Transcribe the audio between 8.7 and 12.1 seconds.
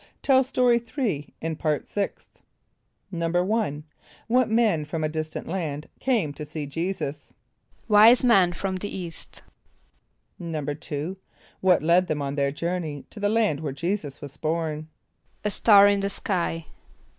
the east.= =2.= What led